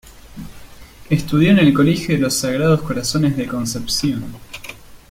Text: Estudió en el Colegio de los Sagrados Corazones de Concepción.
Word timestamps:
Estudió 1.11 1.51
en 1.51 1.59
el 1.59 1.75
Colegio 1.75 2.15
de 2.15 2.21
los 2.21 2.33
Sagrados 2.33 2.81
Corazones 2.81 3.37
de 3.37 3.45
Concepción. 3.45 4.23